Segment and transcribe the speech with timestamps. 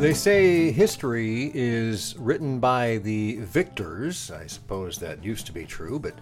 [0.00, 4.30] They say history is written by the victors.
[4.30, 6.14] I suppose that used to be true, but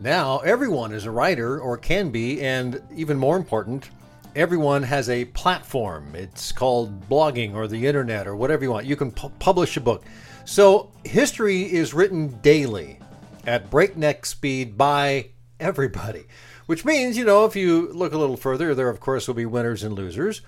[0.00, 3.90] now everyone is a writer or can be, and even more important,
[4.34, 6.14] everyone has a platform.
[6.14, 8.86] It's called blogging or the internet or whatever you want.
[8.86, 10.06] You can pu- publish a book.
[10.46, 12.98] So history is written daily
[13.46, 15.28] at breakneck speed by
[15.60, 16.24] everybody,
[16.64, 19.44] which means, you know, if you look a little further, there of course will be
[19.44, 20.40] winners and losers.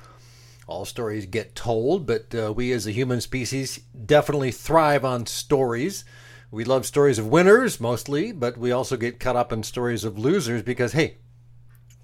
[0.70, 6.04] All stories get told, but uh, we as a human species definitely thrive on stories.
[6.52, 10.16] We love stories of winners mostly, but we also get caught up in stories of
[10.16, 11.16] losers because, hey,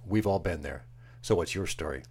[0.05, 0.84] we've all been there.
[1.23, 2.02] So, what's your story?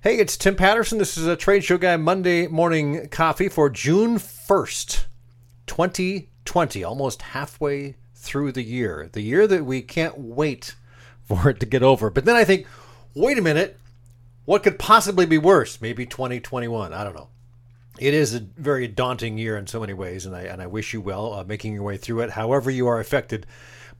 [0.00, 0.98] Hey, it's Tim Patterson.
[0.98, 5.06] This is a Trade Show Guy Monday morning coffee for June 1st,
[5.66, 9.10] 2020, almost halfway through the year.
[9.12, 10.76] The year that we can't wait
[11.24, 12.10] for it to get over.
[12.10, 12.68] But then I think,
[13.16, 13.80] wait a minute,
[14.44, 15.80] what could possibly be worse?
[15.80, 16.92] Maybe 2021.
[16.92, 17.28] I don't know.
[17.98, 20.92] It is a very daunting year in so many ways, and I and I wish
[20.92, 22.30] you well uh, making your way through it.
[22.30, 23.46] However, you are affected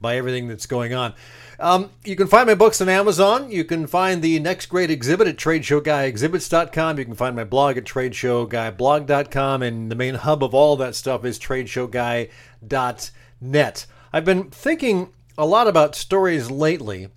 [0.01, 1.13] by everything that's going on.
[1.57, 3.49] Um, you can find my books on Amazon.
[3.49, 6.99] You can find the next great exhibit at TradeshowGuyExhibits.com.
[6.99, 11.23] You can find my blog at TradeshowGuyBlog.com, and the main hub of all that stuff
[11.23, 13.85] is TradeshowGuy.net.
[14.11, 17.07] I've been thinking a lot about stories lately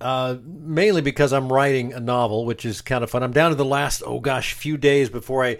[0.00, 3.22] uh, mainly because I'm writing a novel, which is kind of fun.
[3.22, 5.58] I'm down to the last, oh gosh, few days before I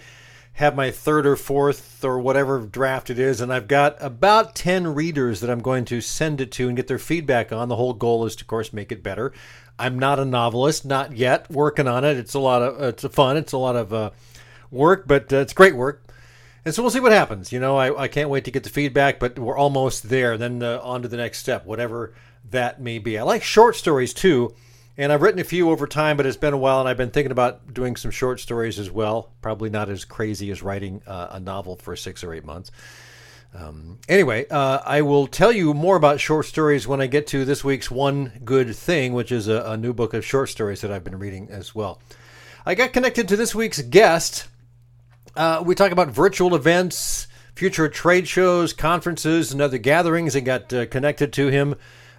[0.54, 4.94] have my third or fourth or whatever draft it is, and I've got about 10
[4.94, 7.68] readers that I'm going to send it to and get their feedback on.
[7.68, 9.32] The whole goal is to, of course, make it better.
[9.78, 11.50] I'm not a novelist, not yet.
[11.50, 12.18] Working on it.
[12.18, 13.36] It's a lot of it's fun.
[13.36, 14.10] It's a lot of uh,
[14.70, 16.04] work, but uh, it's great work.
[16.64, 17.52] And so we'll see what happens.
[17.52, 20.36] You know, I, I can't wait to get the feedback, but we're almost there.
[20.36, 22.12] Then uh, on to the next step, whatever
[22.50, 23.18] that may be.
[23.18, 24.54] I like short stories too,
[24.96, 27.10] and I've written a few over time, but it's been a while, and I've been
[27.10, 29.32] thinking about doing some short stories as well.
[29.40, 32.70] Probably not as crazy as writing uh, a novel for six or eight months.
[33.52, 37.44] Um, anyway, uh, I will tell you more about short stories when I get to
[37.44, 40.92] this week's One Good Thing, which is a, a new book of short stories that
[40.92, 42.00] I've been reading as well.
[42.64, 44.46] I got connected to this week's guest.
[45.34, 50.72] Uh, we talk about virtual events, future trade shows, conferences, and other gatherings, and got
[50.72, 51.74] uh, connected to him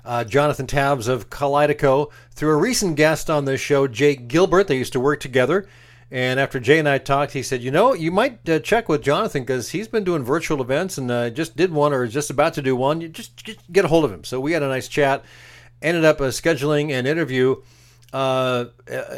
[0.06, 4.68] uh, Jonathan Tabs of Kaleido through a recent guest on this show, Jay Gilbert.
[4.68, 5.68] They used to work together.
[6.14, 9.02] And after Jay and I talked, he said, You know, you might uh, check with
[9.02, 12.30] Jonathan because he's been doing virtual events and uh, just did one or is just
[12.30, 13.00] about to do one.
[13.00, 14.26] You just, just, get a hold of him.
[14.26, 15.24] So we had a nice chat.
[15.82, 17.56] Ended up uh, scheduling an interview
[18.12, 18.66] uh,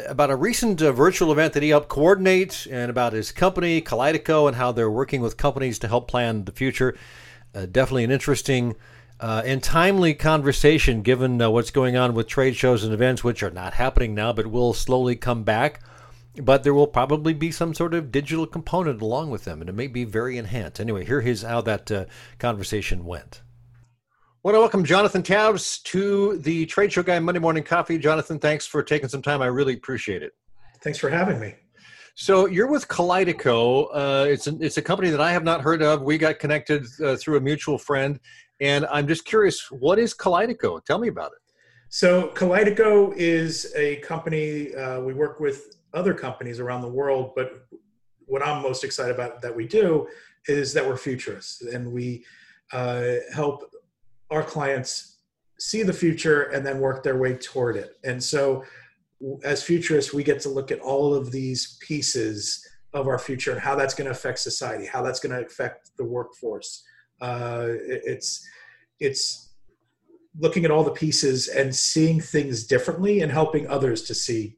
[0.08, 4.46] about a recent uh, virtual event that he helped coordinate and about his company, Kaleido,
[4.46, 6.96] and how they're working with companies to help plan the future.
[7.54, 8.76] Uh, definitely an interesting
[9.24, 13.42] uh, and timely conversation given uh, what's going on with trade shows and events, which
[13.42, 15.80] are not happening now but will slowly come back.
[16.42, 19.74] But there will probably be some sort of digital component along with them, and it
[19.74, 20.78] may be very enhanced.
[20.78, 22.04] Anyway, here is how that uh,
[22.38, 23.40] conversation went.
[24.02, 27.96] I want to welcome Jonathan Tabbs to the Trade Show Guy Monday Morning Coffee.
[27.96, 29.40] Jonathan, thanks for taking some time.
[29.40, 30.32] I really appreciate it.
[30.82, 31.54] Thanks for having me.
[32.16, 33.88] So you're with Kaleido.
[33.92, 36.02] Uh, it's a, it's a company that I have not heard of.
[36.02, 38.20] We got connected uh, through a mutual friend,
[38.60, 40.84] and I'm just curious, what is Kaleido?
[40.84, 41.38] Tell me about it.
[41.88, 47.66] So Kaleido is a company uh, we work with other companies around the world, but
[48.26, 50.08] what I'm most excited about that we do
[50.48, 52.24] is that we're futurists and we
[52.72, 53.72] uh, help
[54.30, 55.18] our clients
[55.58, 57.96] see the future and then work their way toward it.
[58.02, 58.64] And so
[59.44, 63.60] as futurists, we get to look at all of these pieces of our future and
[63.60, 66.84] how that's going to affect society, how that's going to affect the workforce,
[67.20, 68.46] uh, it's
[69.00, 69.52] it's
[70.38, 74.56] looking at all the pieces and seeing things differently and helping others to see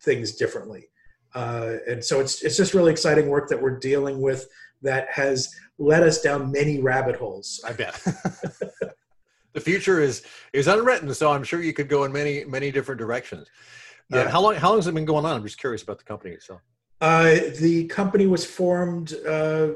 [0.00, 0.88] things differently.
[1.34, 4.48] Uh, and so it's it's just really exciting work that we're dealing with
[4.82, 7.60] that has led us down many rabbit holes.
[7.66, 7.94] I bet.
[9.52, 10.22] the future is
[10.52, 13.48] is unwritten, so I'm sure you could go in many many different directions.
[14.12, 14.22] Uh, yeah.
[14.24, 15.36] Uh, how long how long has it been going on?
[15.36, 16.60] I'm just curious about the company itself.
[17.00, 19.70] Uh, the company was formed uh,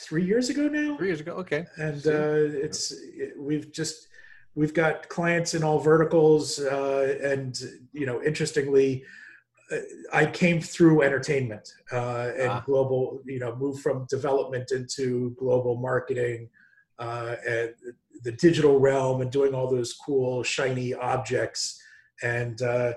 [0.00, 0.96] three years ago now.
[0.96, 1.66] Three years ago, okay.
[1.76, 4.08] And uh, it's it, we've just
[4.54, 7.58] we've got clients in all verticals, uh, and
[7.92, 9.04] you know, interestingly,
[9.72, 9.76] uh,
[10.12, 12.62] I came through entertainment uh, and ah.
[12.66, 13.20] global.
[13.26, 16.48] You know, moved from development into global marketing
[16.98, 17.74] uh, and
[18.22, 21.80] the digital realm, and doing all those cool shiny objects
[22.22, 22.92] and uh,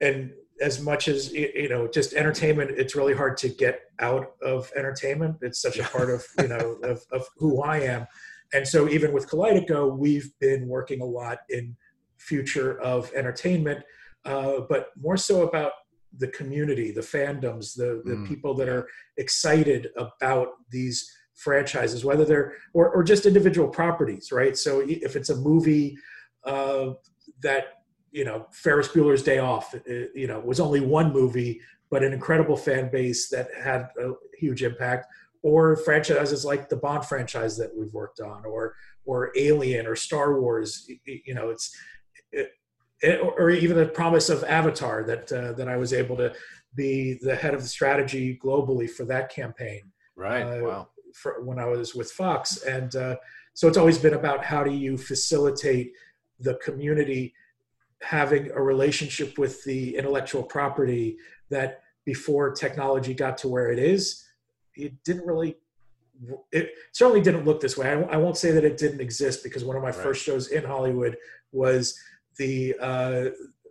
[0.00, 4.70] and as much as you know just entertainment it's really hard to get out of
[4.76, 8.06] entertainment it's such a part of you know of, of who i am
[8.54, 11.76] and so even with kaleido we've been working a lot in
[12.16, 13.84] future of entertainment
[14.24, 15.72] uh, but more so about
[16.18, 18.24] the community, the fandoms, the the Mm.
[18.26, 24.56] people that are excited about these franchises, whether they're or, or just individual properties, right?
[24.56, 25.96] So if it's a movie
[26.44, 26.94] uh,
[27.42, 27.75] that
[28.16, 29.78] you know Ferris Bueller's Day Off, uh,
[30.14, 31.60] you know, was only one movie,
[31.90, 35.06] but an incredible fan base that had a huge impact,
[35.42, 38.74] or franchises like the Bond franchise that we've worked on, or
[39.04, 41.76] or Alien or Star Wars, you know, it's
[42.32, 42.52] it,
[43.02, 46.32] it, or even the promise of Avatar that uh, that I was able to
[46.74, 50.42] be the head of the strategy globally for that campaign Right.
[50.42, 50.88] Uh, wow.
[51.14, 53.16] for when I was with Fox, and uh,
[53.52, 55.92] so it's always been about how do you facilitate
[56.40, 57.34] the community
[58.02, 61.16] having a relationship with the intellectual property
[61.50, 64.24] that before technology got to where it is,
[64.74, 65.56] it didn't really.
[66.50, 67.88] It certainly didn't look this way.
[67.90, 69.98] I, I won't say that it didn't exist because one of my Right.
[69.98, 71.16] first shows in Hollywood
[71.52, 71.98] was
[72.38, 73.24] the uh,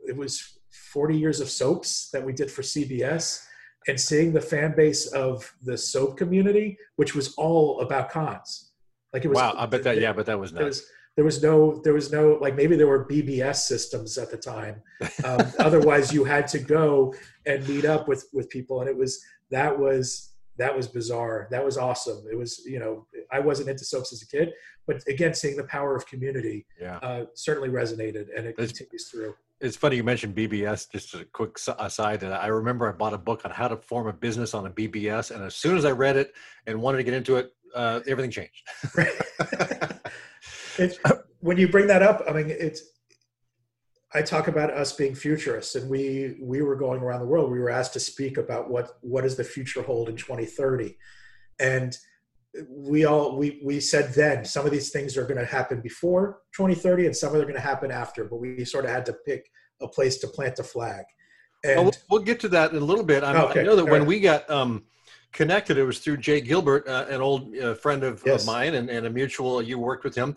[0.08, 0.60] it was
[0.94, 3.44] 40 years of soaps that we did for CBS
[3.88, 8.72] and seeing the fan base of the soap community, which was all about cons.
[9.12, 9.56] Like it was Wow.
[9.58, 10.00] I bet that.
[10.00, 13.06] Yeah, but that was was there was no there was no like maybe there were
[13.06, 14.82] BBS systems at the time.
[15.24, 17.14] Um, otherwise, you had to go
[17.46, 21.48] and meet up with with people, and it was that was that was bizarre.
[21.52, 22.24] That was awesome.
[22.32, 24.52] It was you know I wasn't into soaps as a kid,
[24.88, 26.98] but again, seeing the power of community Yeah.
[26.98, 29.36] uh, certainly resonated, and it It's- continues through.
[29.62, 30.92] It's funny you mentioned BBS.
[30.92, 34.06] Just a quick aside, that I remember I bought a book on how to form
[34.08, 36.34] a business on a BBS, and as soon as I read it
[36.68, 38.64] and wanted to get into it, uh, everything changed.
[40.78, 41.00] it's,
[41.40, 42.82] when you bring that up, I mean, it's.
[44.14, 47.52] I talk about us being futurists, and we we were going around the world.
[47.52, 50.96] We were asked to speak about what what does the future hold in 2030,
[51.60, 51.98] and
[52.70, 56.40] we all we we said then some of these things are going to happen before
[56.56, 58.24] 2030, and some of them are going to happen after.
[58.24, 59.50] But we sort of had to pick
[59.82, 61.04] a place to plant the flag.
[61.64, 63.24] And we'll, we'll get to that in a little bit.
[63.24, 64.08] I'm, Okay, I know that when right.
[64.08, 64.84] we got um,
[65.36, 68.42] connected, it was through Jay Gilbert, uh, an old uh, friend of, Yes.
[68.42, 69.62] of mine and, and a mutual.
[69.62, 70.36] You worked with him,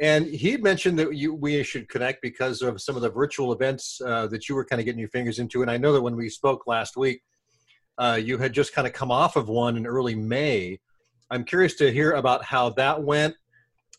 [0.00, 4.00] and he mentioned that you we should connect because of some of the virtual events
[4.04, 5.62] uh, that you were kind of getting your fingers into.
[5.62, 7.22] And I know that when we spoke last week,
[7.98, 10.80] uh, you had just kind of come off of one in early May.
[11.30, 13.34] I'm curious to hear about how that went,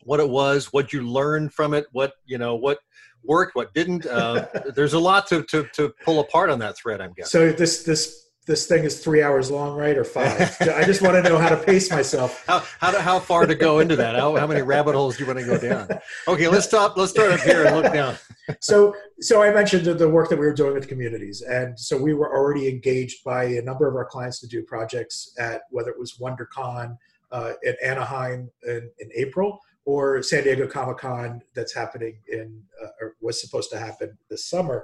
[0.04, 2.80] what it was, what you learned from it, what you know, what
[3.24, 4.06] worked, what didn't.
[4.06, 7.02] Uh, there's a lot to, to to pull apart on that thread.
[7.02, 7.30] I'm guessing.
[7.30, 10.58] so this this this thing is three hours long, right, or five?
[10.62, 12.44] I just want to know how to pace myself.
[12.48, 14.16] How how, to, how far to go into that?
[14.16, 15.88] How, how many rabbit holes do you want to go down?
[16.28, 16.98] Okay, let's stop.
[16.98, 18.16] Let's start up here and look down.
[18.60, 21.96] so so i mentioned the- the work that we were doing with communities and so
[21.96, 25.92] we were already engaged by a number of our clients to do projects at whether
[25.92, 26.98] it was wondercon
[27.32, 33.16] uh, in anaheim in, in april or san diego comic-con that's happening in uh, or
[33.22, 34.84] was supposed to happen this summer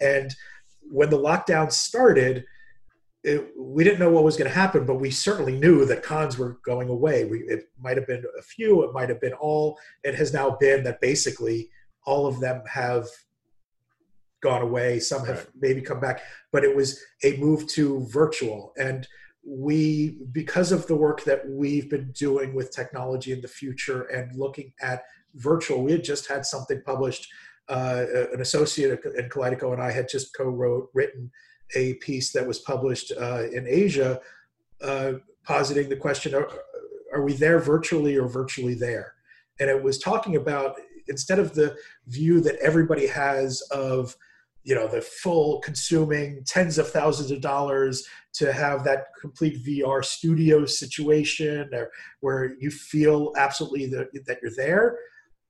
[0.00, 0.34] and
[0.82, 2.44] when the lockdown started
[3.26, 6.38] it, we didn't know what was going to happen, but we certainly knew that cons
[6.38, 7.24] were going away.
[7.24, 9.76] We, it might have been a few, it might have been all.
[10.04, 11.68] It has now been that basically
[12.04, 13.08] all of them have
[14.40, 15.00] gone away.
[15.00, 15.48] Some have Right.
[15.60, 18.72] maybe come back, but it was a move to virtual.
[18.78, 19.08] And
[19.44, 24.38] we, because of the work that we've been doing with technology in the future and
[24.38, 25.02] looking at
[25.34, 27.28] virtual, we had just had something published.
[27.68, 31.32] Uh, an associate in Kaleido and I had just co-wrote written
[31.74, 34.20] a piece that was published uh, in Asia,
[34.82, 36.48] uh, positing the question: are,
[37.12, 39.14] are we there virtually or virtually there?
[39.58, 40.76] And it was talking about
[41.08, 41.76] instead of the
[42.08, 44.16] view that everybody has of
[44.64, 48.04] you know the full consuming tens of thousands of dollars
[48.34, 54.54] to have that complete VR studio situation or where you feel absolutely that, that you're
[54.56, 54.98] there.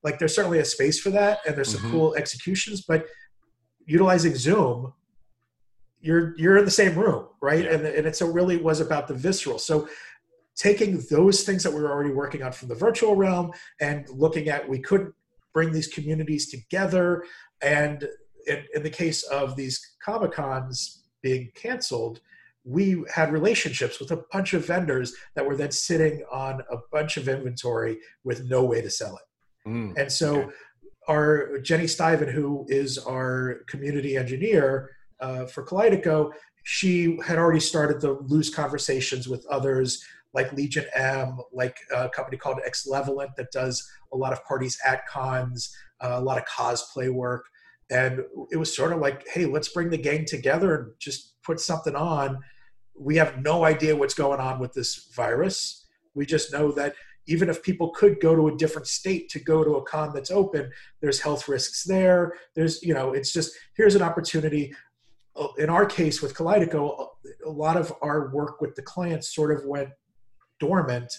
[0.03, 1.91] Like there's certainly a space for that, and there's some Mhm.
[1.91, 3.07] cool executions, but
[3.87, 4.93] utilizing Zoom,
[5.99, 7.63] you're you're in the same room, right?
[7.63, 7.73] Yeah.
[7.73, 9.59] And and it's a really was about the visceral.
[9.59, 9.87] So
[10.55, 14.49] taking those things that we were already working on from the virtual realm and looking
[14.49, 15.13] at we couldn't
[15.53, 17.23] bring these communities together
[17.61, 18.07] and
[18.47, 22.21] in, in the case of these comic cons being canceled
[22.63, 27.17] we had relationships with a bunch of vendors that were then sitting on a bunch
[27.17, 30.51] of inventory with no way to sell it Mm, and so Okay.
[31.07, 36.31] our Jenny Stiven, who is our community engineer uh, for Kaleido,
[36.63, 42.37] she had already started the loose conversations with others like Legion M, like a company
[42.37, 47.11] called Xlevelent that does a lot of parties at cons, uh, a lot of cosplay
[47.11, 47.45] work.
[47.89, 48.19] And
[48.51, 51.95] it was sort of like, hey, let's bring the gang together and just put something
[51.95, 52.39] on.
[52.99, 55.85] We have no idea what's going on with this virus.
[56.13, 56.95] We just know that
[57.27, 60.31] even if people could go to a different state to go to a con that's
[60.31, 60.71] open,
[61.01, 62.33] there's health risks there.
[62.55, 64.73] There's, you know, it's just here's an opportunity.
[65.37, 67.07] Uh, in our case with Kaleido,
[67.45, 69.89] a lot of our work with the clients sort of went
[70.59, 71.13] dormant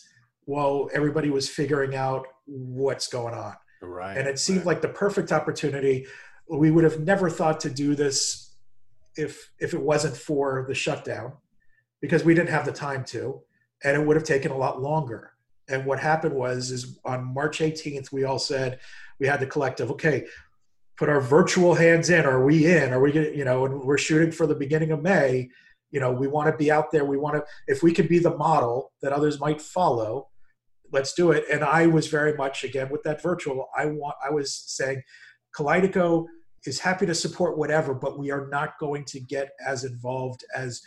[0.45, 3.55] while everybody was figuring out what's going on.
[3.83, 4.17] Right.
[4.17, 4.67] And it seemed right.
[4.67, 6.07] like the perfect opportunity.
[6.51, 8.55] We would have never thought to do this
[9.17, 11.33] if if it wasn't for the shutdown,
[12.01, 13.43] because we didn't have the time to,
[13.85, 15.33] and it would have taken a lot longer.
[15.69, 18.81] And what happened was, is on March 18th, we all said
[19.19, 19.91] we had the collective.
[19.91, 20.27] Okay,
[20.99, 22.27] put our virtual hands in.
[22.27, 22.93] Are we in?
[22.93, 25.49] Are we going you know, and we're shooting for the beginning of May.
[25.91, 27.05] You know, we want to be out there.
[27.05, 30.29] We want to, if we could be the model that others might follow,
[30.93, 31.45] let's do it.
[31.51, 35.03] And I was very much, again, with that virtual, I want, I was saying,
[35.57, 36.27] Kaleido
[36.67, 40.83] is happy to support whatever, but we are not going to get as involved as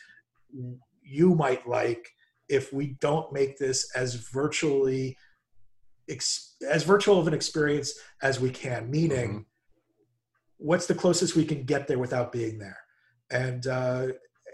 [1.01, 2.07] you might like
[2.47, 5.17] if we don't make this as virtually
[6.69, 9.50] as virtual of an experience as we can meaning mm-hmm
[10.61, 12.77] what's the closest we can get there without being there?
[13.29, 14.07] And uh,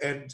[0.04, 0.34] and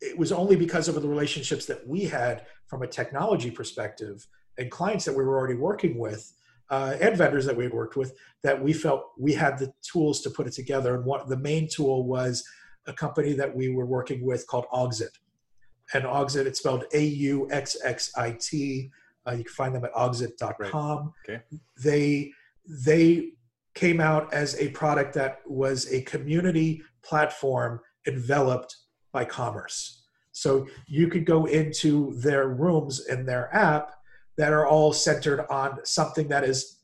[0.00, 4.26] it was only because of the relationships that we had from a technology perspective
[4.56, 6.32] and clients that we were already working with
[6.70, 10.20] uh, and vendors that we had worked with that we felt we had the tools
[10.22, 10.94] to put it together.
[10.94, 12.44] And what the main tool was
[12.86, 15.10] a company that we were working with called Auxxit
[15.92, 18.90] and Auxxit it's spelled a-u-x-x-i-t
[19.26, 21.34] uh, you can find them at auxxit.com right.
[21.34, 21.42] okay.
[21.82, 22.32] they
[22.66, 23.32] they
[23.74, 28.76] came out as a product that was a community platform enveloped
[29.12, 30.02] by commerce.
[30.32, 33.92] So you could go into their rooms in their app
[34.36, 36.78] that are all centered on something that is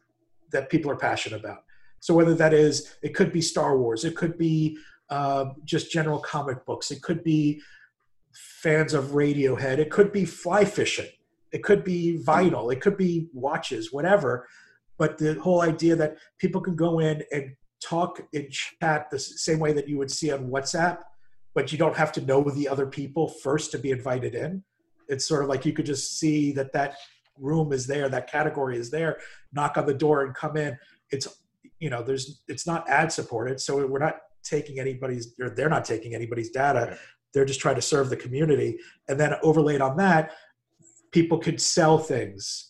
[0.53, 1.65] that people are passionate about.
[2.01, 4.79] So whether that is, it could be Star Wars, it could be
[5.11, 7.61] uh, just general comic books, it could be
[8.33, 11.09] fans of Radiohead, it could be fly fishing,
[11.53, 14.47] it could be vinyl, it could be watches, whatever
[14.99, 19.59] but the whole idea that people can go in and talk and chat the same
[19.59, 20.99] way that you would see on WhatsApp,
[21.55, 24.63] but you don't have to know the other people first to be invited in.
[25.09, 26.97] It's sort of like you could just see that that
[27.39, 29.19] room is there, that category is there,
[29.53, 30.77] knock on the door and come in.
[31.11, 31.29] It's
[31.79, 35.85] you know, there's it's not ad supported, so we're not taking anybody's or they're not
[35.85, 36.99] taking anybody's data.
[37.35, 38.79] They're just trying to serve the community.
[39.09, 40.33] And then overlaid on that,
[41.13, 42.66] people could sell things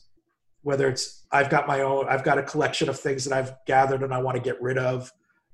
[0.67, 4.03] whether it's I've got my own, I've got a collection of things that I've gathered
[4.03, 5.13] and I want to get rid of,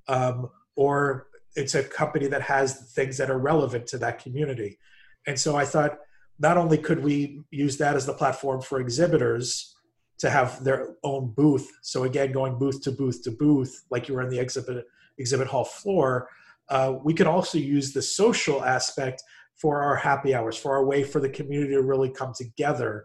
[0.09, 4.79] um, or it's a company that has things that are relevant to that community.
[5.27, 5.99] And so I thought
[6.39, 9.77] not only could we use that as the platform for exhibitors
[10.17, 11.71] to have their own booth.
[11.83, 14.87] So again, going booth to booth to booth, like you were in the exhibit
[15.19, 16.31] exhibit hall floor,
[16.71, 19.23] uh, we could also use the social aspect
[19.57, 23.05] for our happy hours, for our way for the community to really come together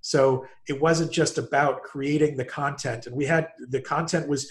[0.00, 4.50] so it wasn't just about creating the content, and we had the content was,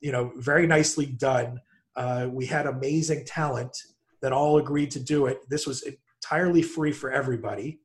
[0.00, 1.60] you know, very nicely done.
[1.96, 3.76] Uh, we had amazing talent
[4.20, 5.38] that all agreed to do it.
[5.48, 5.84] This was
[6.22, 7.80] entirely free for everybody.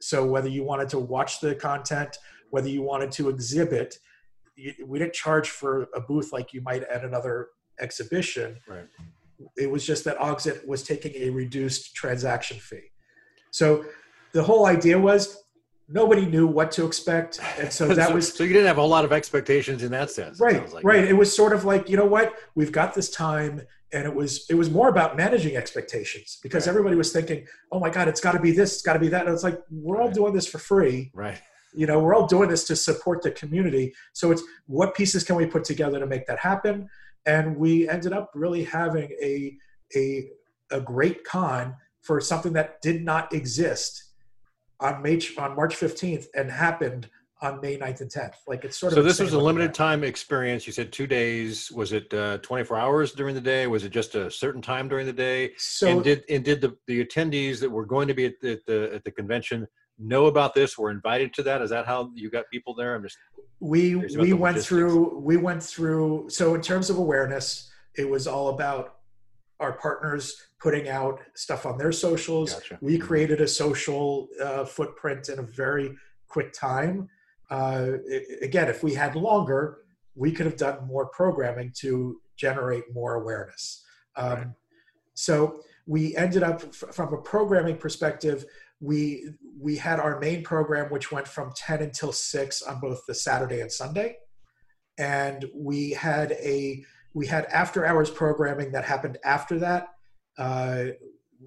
[0.00, 2.16] So whether you wanted to watch the content,
[2.50, 3.96] whether you wanted to exhibit,
[4.84, 7.48] we didn't charge for a booth like you might at another
[7.80, 8.58] exhibition.
[8.68, 8.86] Right.
[9.56, 12.90] It was just that Auxxit was taking a reduced transaction fee.
[13.50, 13.84] So
[14.32, 15.44] the whole idea was
[15.88, 18.82] nobody knew what to expect and so that so, was so you didn't have a
[18.82, 20.84] lot of expectations in that sense right like.
[20.84, 23.60] right it was sort of like you know what we've got this time
[23.92, 26.70] and it was it was more about managing expectations because right.
[26.70, 29.08] everybody was thinking oh my god it's got to be this it's got to be
[29.08, 30.14] that and it's like we're all right.
[30.14, 31.40] doing this for free right
[31.74, 35.36] you know we're all doing this to support the community so it's what pieces can
[35.36, 36.88] we put together to make that happen
[37.26, 39.56] and we ended up really having a
[39.96, 40.28] a
[40.70, 44.11] a great con for something that did not exist
[44.82, 47.08] on May on March 15th and happened
[47.40, 48.34] on May 9th and 10th.
[48.46, 48.96] Like it's sort of.
[48.96, 50.66] So this was a limited time experience.
[50.66, 51.70] You said two days.
[51.72, 53.66] Was it uh, 24 hours during the day?
[53.66, 55.52] Was it just a certain time during the day?
[55.56, 58.52] So and did and did the, the attendees that were going to be at the,
[58.52, 59.66] at the at the convention
[59.98, 60.78] know about this?
[60.78, 61.62] Were invited to that?
[61.62, 62.94] Is that how you got people there?
[62.94, 63.18] I'm just.
[63.60, 66.28] We we went through we went through.
[66.28, 68.98] So in terms of awareness, it was all about
[69.62, 72.54] our partners putting out stuff on their socials.
[72.54, 72.78] Gotcha.
[72.80, 73.06] We mm-hmm.
[73.06, 75.94] created a social uh, footprint in a very
[76.28, 77.08] quick time.
[77.50, 79.78] Uh, it, again, if we had longer,
[80.14, 83.84] we could have done more programming to generate more awareness.
[84.16, 84.46] Um, right.
[85.14, 88.44] So we ended up, f- from a programming perspective,
[88.80, 93.14] we we had our main program, which went from 10 until 6 on both the
[93.14, 94.16] Saturday and Sunday,
[94.98, 99.88] and we had a we had after hours programming that happened after that
[100.38, 100.86] uh,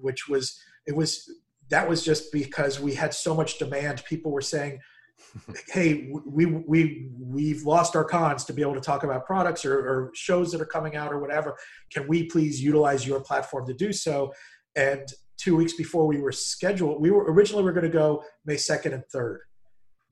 [0.00, 1.28] which was it was
[1.68, 4.04] that was just because we had so much demand.
[4.04, 4.78] People were saying,
[5.68, 9.78] hey, we we we've lost our cons to be able to talk about products or,
[9.78, 11.56] or shows that are coming out or whatever.
[11.92, 14.32] Can we please utilize your platform to do so?
[14.76, 15.06] And
[15.38, 18.56] two weeks before we were scheduled, we were originally we are going to go May
[18.56, 19.40] second and third,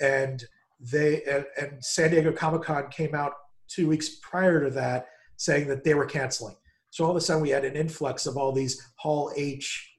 [0.01, 0.43] and
[0.81, 3.33] they and, and San Diego Comic Con came out
[3.69, 6.57] two weeks prior to that saying that they were canceling.
[6.91, 9.95] So all of a sudden we had an influx of all these Hall H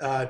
[0.00, 0.26] uh,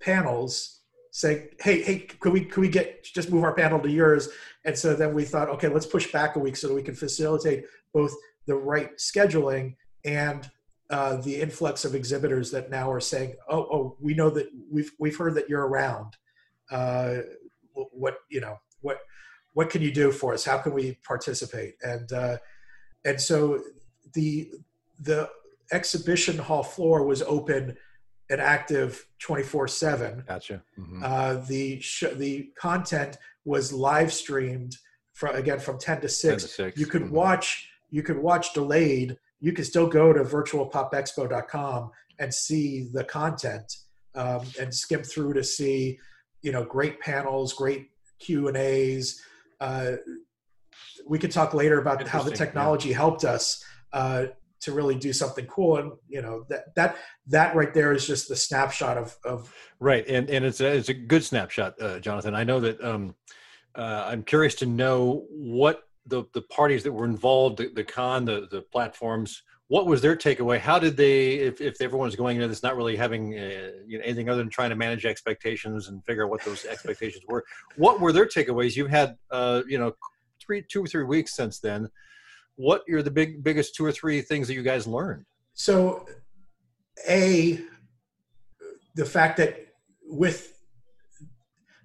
[0.00, 4.28] panels saying, "Hey, hey, could we could we get just move our panel to yours?"
[4.66, 6.94] And so then we thought, okay, let's push back a week so that we can
[6.94, 8.12] facilitate both
[8.46, 10.50] the right scheduling and
[10.90, 14.92] uh, the influx of exhibitors that now are saying, "Oh, oh, we know that we've
[14.98, 16.16] we've heard that you're around.
[16.70, 17.18] Uh,
[17.72, 18.98] what you know, what
[19.54, 20.44] what can you do for us?
[20.44, 22.36] How can we participate?" And uh,
[23.04, 23.62] and so
[24.16, 24.50] the
[24.98, 25.28] the
[25.70, 27.76] exhibition hall floor was open
[28.30, 31.02] and active 24 7 gotcha mm-hmm.
[31.04, 34.76] uh, the sh- the content was live streamed
[35.12, 36.80] from again from 10 to 6, 10 to 6.
[36.80, 37.14] you could mm-hmm.
[37.14, 43.70] watch you could watch delayed you could still go to virtualpopexpo.com and see the content
[44.14, 45.98] um, and skim through to see
[46.42, 49.20] you know great panels great q and a's
[49.60, 49.92] uh,
[51.06, 52.96] we could talk later about how the technology yeah.
[52.96, 53.62] helped us
[53.92, 54.26] uh,
[54.60, 55.76] to really do something cool.
[55.76, 56.96] And you know that that
[57.28, 60.06] that right there is just the snapshot of of right.
[60.08, 62.34] And and it's a it's a good snapshot uh, jonathan.
[62.34, 63.14] I know that um
[63.74, 68.24] uh, i'm curious to know what the the parties that were involved the, the con
[68.24, 70.60] the the platforms what was their takeaway?
[70.60, 74.04] How did they if, if everyone's going into this not really having uh, you know,
[74.04, 77.44] anything other than trying to manage expectations and figure out what those expectations were
[77.76, 78.76] what were their takeaways?
[78.76, 79.92] You've had uh you know
[80.40, 81.88] three two or three weeks since then
[82.56, 85.24] what are the big biggest two or three things that you guys learned?
[85.54, 86.06] So,
[87.08, 87.60] a
[88.94, 89.68] the fact that
[90.02, 90.58] with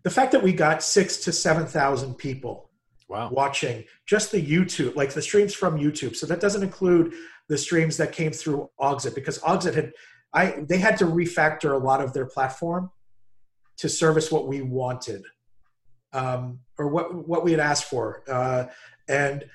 [0.04, 2.70] the fact that we got six to seven thousand people
[3.08, 3.30] wow.
[3.32, 6.16] watching just the YouTube, like the streams from YouTube.
[6.16, 7.14] So that doesn't include
[7.50, 9.94] the streams that came through Auxxit because Auxxit had
[10.34, 12.90] I they had to refactor a lot of their platform
[13.78, 15.26] to service what we wanted
[16.14, 18.66] um, or what what we had asked for, uh,
[19.08, 19.46] and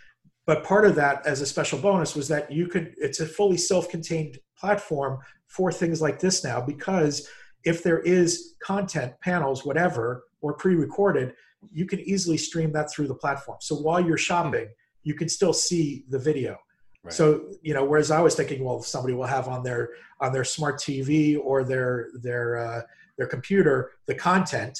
[0.47, 3.57] but part of that, as a special bonus, was that you could, it's a fully
[3.57, 7.29] self contained platform for things like this now, because
[7.65, 11.35] if there is content, panels, whatever, or pre recorded,
[11.73, 13.59] you can easily stream that through the platform.
[13.61, 14.69] So while you're shopping,
[15.03, 16.57] you can still see the video.
[17.03, 17.13] Right.
[17.13, 20.45] So you know, whereas I was thinking, well, somebody will have on their on their
[20.45, 22.83] smart TV or their their uh,
[23.19, 24.79] their computer the content,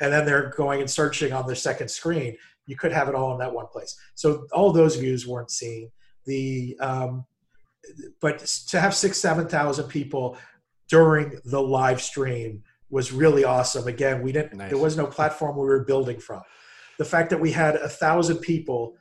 [0.00, 3.32] and then they're going and searching on their second screen you could have it all
[3.32, 3.96] in that one place.
[4.14, 5.90] So all those views weren't seen.
[6.26, 7.24] The um,
[8.20, 10.36] but to have six, seven thousand people
[10.88, 13.88] during the live stream was really awesome.
[13.88, 14.58] Again, we didn't.
[14.58, 14.70] Nice.
[14.70, 16.42] There was no platform we were building from.
[16.98, 18.94] The fact that we had a thousand people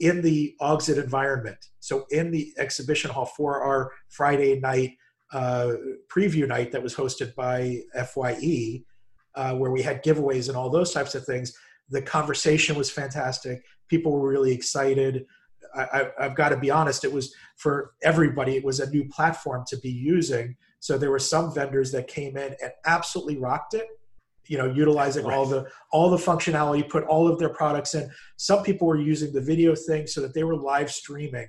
[0.00, 4.96] in the Auxxit environment, so in the exhibition hall for our Friday night
[5.32, 5.72] uh,
[6.08, 8.82] preview night that was hosted by FYE,
[9.34, 11.56] uh, where we had giveaways and all those types of things
[11.90, 13.64] the conversation was fantastic.
[13.88, 15.26] People were really excited.
[15.74, 19.64] I, have got to be honest, it was for everybody, it was a new platform
[19.68, 20.56] to be using.
[20.80, 23.86] So there were some vendors that came in and absolutely rocked it,
[24.46, 25.36] you know, utilizing right.
[25.36, 28.10] all the all the functionality, put all of their products in.
[28.36, 31.48] Some people were using the video thing so that they were live streaming.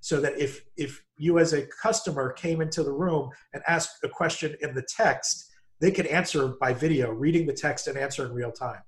[0.00, 4.08] So that if if you as a customer came into the room and asked a
[4.08, 8.32] question in the text, they could answer by video, reading the text and answer in
[8.32, 8.82] real time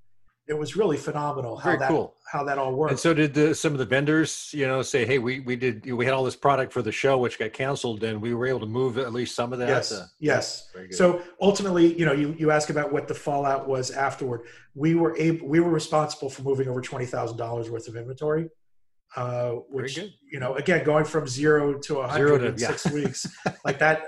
[0.49, 2.15] it was really phenomenal how Very that cool.
[2.31, 2.93] how that all worked.
[2.93, 5.91] And so did the, some of the vendors, you know, say, "Hey, we we did
[5.91, 8.61] we had all this product for the show which got canceled, and we were able
[8.61, 10.71] to move at least some of that." Yes, uh, yes.
[10.93, 14.43] So ultimately, you know, you you ask about what the fallout was afterward.
[14.75, 18.49] We were able, we were responsible for moving over twenty thousand dollars worth of inventory.
[19.17, 22.69] Uh, which you know, again, going from zero to a hundred in yeah.
[22.69, 23.27] six weeks,
[23.65, 24.03] like that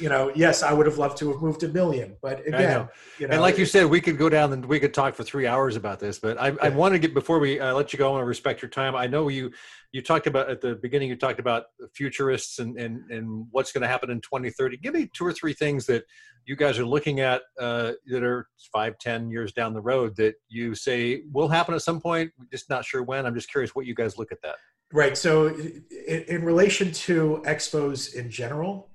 [0.00, 3.26] you know, yes, I would have loved to have moved a million, but again, you
[3.26, 5.46] know, and like you said, we could go down and we could talk for three
[5.46, 6.18] hours about this.
[6.18, 6.56] But I, yeah.
[6.62, 8.08] I want to get before we uh, let you go.
[8.08, 8.96] I want to respect your time.
[8.96, 9.50] I know you
[9.92, 11.08] you talked about at the beginning.
[11.08, 14.78] You talked about futurists and and and what's going to happen in 2030.
[14.78, 16.04] Give me two or three things that
[16.46, 20.34] you guys are looking at uh, that are five, ten years down the road that
[20.48, 22.32] you say will happen at some point.
[22.50, 23.26] Just not sure when.
[23.26, 24.56] I'm just curious what you guys look at that.
[24.92, 25.16] Right.
[25.16, 28.89] So, in, in relation to expos in general,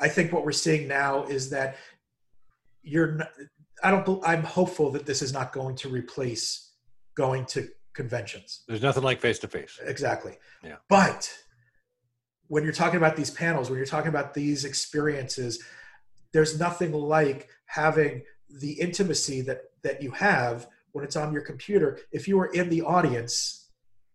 [0.00, 1.76] I think what we're seeing now is that
[2.82, 3.12] you're.
[3.12, 3.30] Not,
[3.82, 4.22] I don't.
[4.26, 6.72] I'm hopeful that this is not going to replace
[7.16, 8.62] going to conventions.
[8.68, 9.78] There's nothing like face to face.
[9.84, 10.38] Exactly.
[10.62, 10.76] Yeah.
[10.88, 11.32] But
[12.48, 15.62] when you're talking about these panels, when you're talking about these experiences,
[16.32, 21.98] there's nothing like having the intimacy that that you have when it's on your computer,
[22.12, 23.70] if you are in the audience,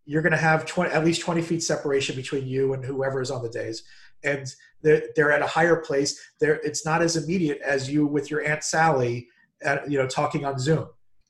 [0.06, 3.32] you're going to have 20, at least 20 feet separation between you and whoever is
[3.32, 3.84] on the dais.
[4.24, 4.48] And
[4.82, 6.20] they're, they're at a higher place.
[6.40, 9.28] They're, it's not as immediate as you with your Aunt Sally,
[9.62, 10.88] at, you know, talking on Zoom,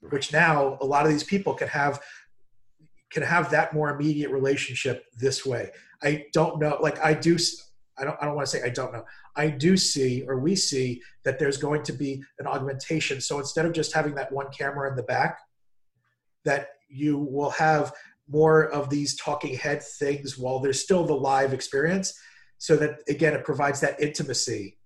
[0.10, 2.02] which now a lot of these people can have
[3.12, 5.70] can have that more immediate relationship this way.
[6.02, 7.38] I don't know, like I do,
[7.96, 9.06] I don't, I don't want to say I don't know.
[9.36, 13.22] I do see, or we see, that there's going to be an augmentation.
[13.22, 15.38] So instead of just having that one camera in the back,
[16.44, 17.94] that you will have
[18.28, 22.20] more of these talking head things while there's still the live experience.
[22.58, 24.78] So that again, it provides that intimacy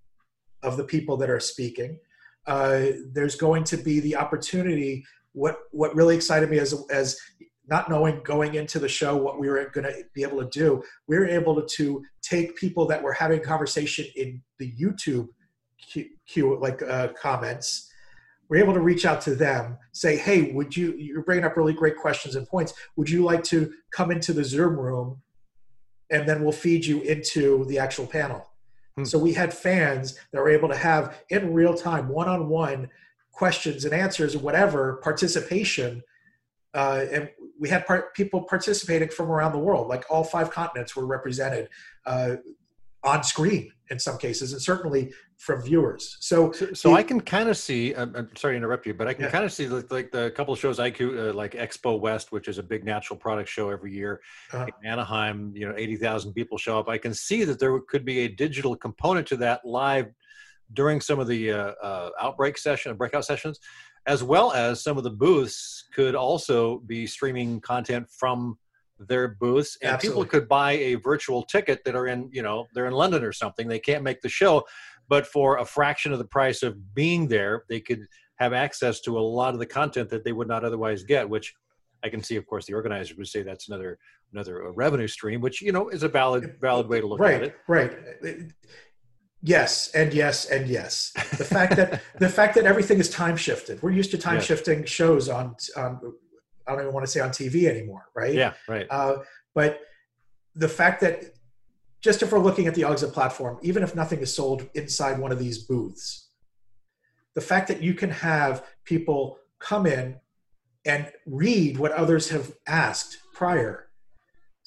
[0.64, 2.00] of the people that are speaking.
[2.46, 5.06] Uh, there's going to be the opportunity.
[5.34, 7.20] What what really excited me as as
[7.68, 10.82] not knowing going into the show what we were going to be able to do,
[11.08, 15.28] we were able to, to take people that were having conversation in the YouTube
[16.28, 17.92] queue, like uh, comments.
[18.50, 20.94] We're able to reach out to them, say, "Hey, would you?
[20.94, 22.74] You're bringing up really great questions and points.
[22.96, 25.22] Would you like to come into the Zoom room,
[26.10, 28.48] and then we'll feed you into the actual panel."
[28.96, 29.06] Hmm.
[29.06, 32.90] So we had fans that were able to have in real time, one-on-one
[33.32, 36.04] questions and answers, whatever participation
[36.74, 40.96] uh, and we had part, people participating from around the world, like all five continents
[40.96, 41.70] were represented
[42.06, 42.36] uh,
[43.04, 46.18] on screen in some cases, and certainly from viewers.
[46.20, 47.94] So, so, so I can kind of see.
[47.94, 49.32] I'm, I'm, sorry to interrupt you, but I can yeah.
[49.32, 52.48] kind of see like, like, the couple of shows I uh, like Expo West, which
[52.48, 54.22] is a big natural product show every year.
[54.52, 54.66] Uh-huh.
[54.66, 56.90] In Anaheim, you know, eighty thousand people show up.
[56.90, 60.08] I can see that there could be a digital component to that live
[60.74, 63.60] during some of the uh, uh outbreak session, breakout sessions
[64.08, 68.58] as well as some of the booths could also be streaming content from
[69.00, 70.24] their booths and Absolutely.
[70.24, 73.32] people could buy a virtual ticket that are in you know they're in london or
[73.32, 74.64] something they can't make the show
[75.08, 79.18] but for a fraction of the price of being there they could have access to
[79.18, 81.54] a lot of the content that they would not otherwise get which
[82.04, 83.98] i can see of course the organizers would say that's another
[84.34, 87.44] another revenue stream which you know is a valid valid way to look right, at
[87.44, 88.52] it right right.
[89.44, 91.12] Yes, and yes, and yes.
[91.38, 93.82] The fact that the fact that everything is time shifted.
[93.82, 96.00] We're used to time shifting shows on on
[96.68, 98.34] I don't even want to say on TV anymore, right?
[98.34, 98.88] Yeah, right.
[98.90, 99.18] Uh,
[99.56, 99.80] but
[100.56, 101.37] the fact that
[102.02, 105.32] just if we're looking at the Auxxit platform, even if nothing is sold inside one
[105.32, 106.30] of these booths,
[107.36, 110.16] the fact that you can have people come in
[110.86, 113.88] and read what others have asked prior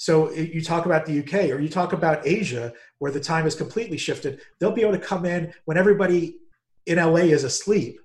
[0.01, 3.55] so you talk about the UK or you talk about Asia, where the time is
[3.55, 4.41] completely shifted.
[4.59, 6.39] They'll be able to come in when everybody
[6.87, 8.01] in LA is asleep,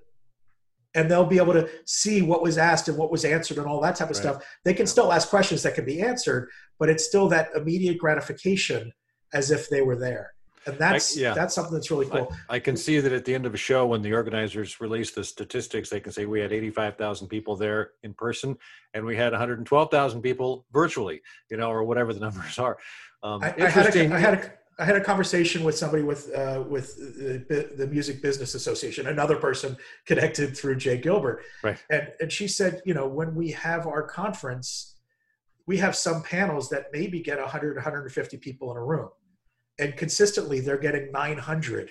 [0.94, 3.80] and they'll be able to see what was asked and what was answered and all
[3.80, 4.22] that type of right.
[4.22, 4.44] stuff.
[4.62, 8.92] They can still ask questions that can be answered, but it's still that immediate gratification
[9.36, 10.26] as if they were there
[10.66, 11.34] and that's I, yeah.
[11.34, 12.32] that's something that's really cool.
[12.50, 15.12] I, I, can see that at the end of a show, when the organizers release
[15.12, 18.56] the statistics, they can say we had 85,000 people there in person,
[18.92, 22.78] and we had 112,000 people virtually, you know, or whatever the numbers are.
[23.22, 26.34] Um, I, I, had a, I had a I had a conversation with somebody with
[26.34, 31.78] uh, with the, the, Music Business Association, another person connected through Jay Gilbert, right?
[31.90, 34.96] And and she said, you know, when we have our conference,
[35.66, 39.08] we have some panels that maybe get 100, 150 people in a room
[39.78, 41.90] and consistently they're getting 900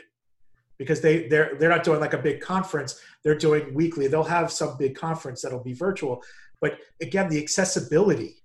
[0.78, 3.00] because they they're they're not doing like a big conference.
[3.24, 4.08] They're doing weekly.
[4.08, 6.22] They'll have some big conference that'll be virtual
[6.62, 8.38] but again the accessibility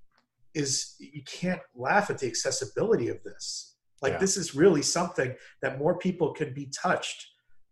[0.55, 3.77] is you can't laugh at the accessibility of this.
[4.03, 4.19] Like yeah.
[4.19, 7.29] this is really something that more people can be touched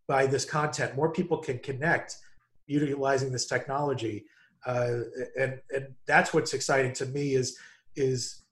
[0.06, 0.94] by this content.
[0.94, 2.16] More people can connect
[2.66, 4.26] utilizing this technology.
[4.64, 5.00] Uh,
[5.38, 7.58] and and that's what's exciting to me is
[7.96, 8.42] is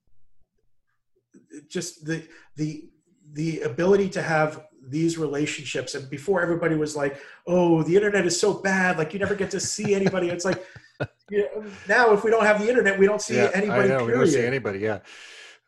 [1.69, 2.27] just the
[2.57, 2.89] the
[3.33, 8.39] the ability to have these relationships and before everybody was like oh the internet is
[8.39, 10.29] so bad like you never get to see anybody.
[10.29, 10.65] It's like
[11.31, 13.99] you know, now if we don't have the internet we don't see yeah, anybody I
[13.99, 15.01] know, we don't see anybody yeah.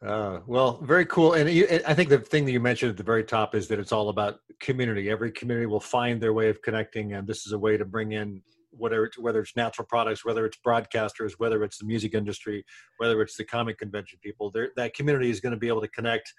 [0.01, 3.03] Uh, well very cool and you, i think the thing that you mentioned at the
[3.03, 5.11] very top is that it's all about community.
[5.11, 8.12] Every community will find their way of connecting and this is a way to bring
[8.12, 12.64] in whatever it's, whether it's natural products, whether it's broadcasters, whether it's the music industry,
[12.99, 16.33] whether it's the comic convention people, that community is going to be able to connect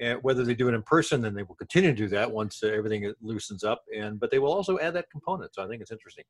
[0.00, 2.60] and whether they do it in person, then they will continue to do that once
[2.62, 3.82] uh, everything loosens up.
[3.96, 5.54] And but they will also add that component.
[5.54, 6.24] So I think it's interesting.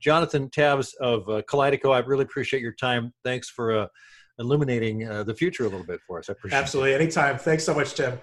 [0.00, 3.12] Jonathan Tabs of uh, Kaleido, I really appreciate your time.
[3.24, 3.86] Thanks for uh,
[4.38, 6.28] illuminating uh, the future a little bit for us.
[6.28, 7.00] I appreciate absolutely it.
[7.00, 7.38] anytime.
[7.38, 8.18] Thanks so much, Tim.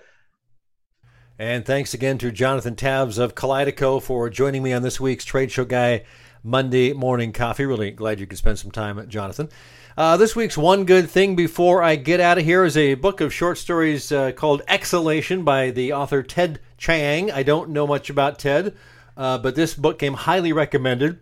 [1.40, 5.52] And thanks again to Jonathan Tabs of Kaleido for joining me on this week's Trade
[5.52, 6.04] Show Guy
[6.44, 7.66] Monday Morning Coffee.
[7.66, 9.50] Really glad you could spend some time, Jonathan.
[9.98, 13.20] Uh, this week's one good thing before I get out of here is a book
[13.20, 17.30] of short stories uh, called Exhalation by the author Ted Chiang.
[17.30, 18.76] I don't know much about Ted,
[19.18, 21.20] uh, but this book came highly recommended.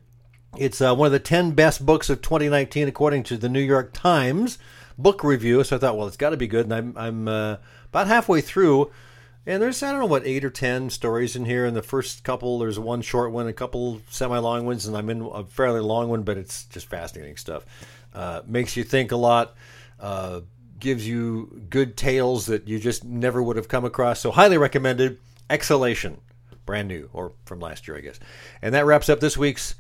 [0.57, 3.91] It's uh, one of the 10 best books of 2019, according to the New York
[3.93, 4.59] Times
[4.97, 5.63] book review.
[5.63, 6.65] So I thought, well, it's got to be good.
[6.65, 8.91] And I'm, I'm uh, about halfway through.
[9.45, 11.65] And there's, I don't know, what, eight or 10 stories in here.
[11.65, 15.09] In the first couple, there's one short one, a couple semi long ones, and I'm
[15.09, 17.65] in a fairly long one, but it's just fascinating stuff.
[18.13, 19.55] Uh, makes you think a lot,
[19.99, 20.41] uh,
[20.79, 24.19] gives you good tales that you just never would have come across.
[24.19, 25.19] So, highly recommended.
[25.49, 26.21] Exhalation,
[26.65, 28.19] brand new, or from last year, I guess.
[28.61, 29.73] And that wraps up this week's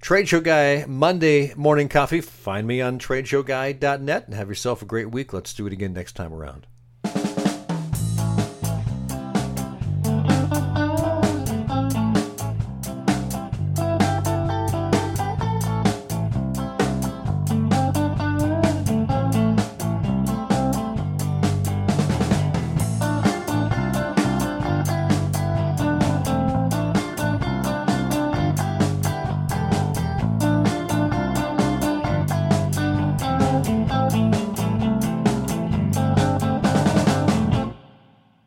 [0.00, 2.20] Trade Show Guy Monday morning coffee.
[2.20, 5.32] Find me on tradeshowguy.net and have yourself a great week.
[5.32, 6.66] Let's do it again next time around.